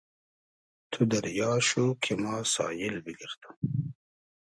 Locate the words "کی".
2.01-2.13